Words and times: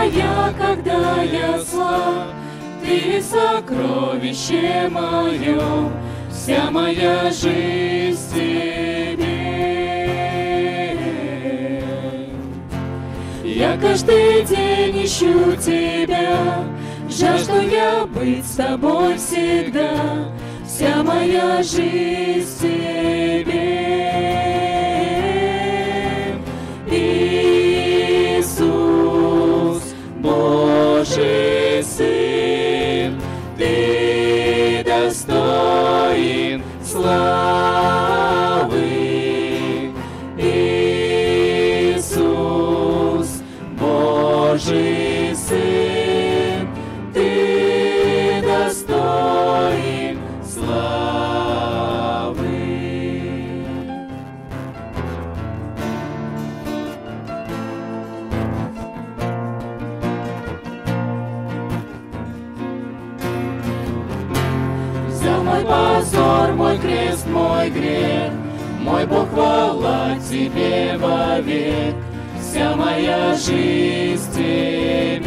моя, 0.00 0.54
когда 0.58 1.22
я 1.22 1.58
слаб, 1.62 2.28
Ты 2.82 3.22
сокровище 3.22 4.88
мое, 4.88 5.90
вся 6.30 6.70
моя 6.70 7.30
жизнь 7.30 8.18
Тебе. 8.34 9.20
Я 13.44 13.76
каждый 13.76 14.42
день 14.44 15.04
ищу 15.04 15.54
Тебя, 15.56 16.64
Жажду 17.08 17.60
я 17.60 18.06
быть 18.06 18.46
с 18.46 18.56
Тобой 18.56 19.16
всегда, 19.18 19.92
Вся 20.66 21.02
моя 21.02 21.62
жизнь 21.62 22.58
Тебе. 22.60 23.59
Мой 65.50 65.64
позор, 65.64 66.52
мой 66.54 66.78
крест, 66.78 67.26
мой 67.26 67.70
грех, 67.70 68.32
Мой 68.80 69.06
Бог, 69.06 69.28
хвала 69.30 70.16
Тебе 70.28 70.96
вовек, 70.96 71.94
Вся 72.40 72.76
моя 72.76 73.34
жизнь 73.34 74.32
Тебе. 74.32 75.20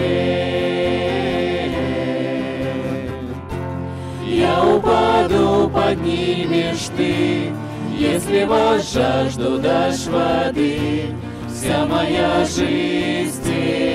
Я 4.25 4.63
упаду, 4.63 5.69
поднимешь 5.69 6.89
Ты, 6.97 7.51
Если 7.97 8.47
жажду 8.81 9.59
дашь 9.59 10.07
воды, 10.07 11.07
Вся 11.47 11.85
моя 11.85 12.45
жизнь 12.45 13.43
Тебе. 13.43 13.92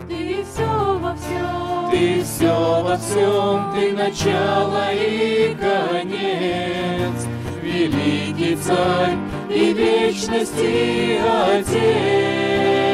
Ты 0.08 0.46
все 0.52 1.00
во 1.00 1.16
всем. 1.16 1.90
Ты 1.91 2.24
все 2.24 2.84
во 2.84 2.96
всем, 2.97 3.72
ты 3.74 3.94
начало 3.94 4.94
и 4.94 5.56
конец, 5.56 7.25
Великий 7.64 8.56
Царь 8.56 9.18
и 9.50 9.74
вечности 9.74 11.19
Отец. 11.24 12.84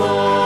Славы. 0.00 0.39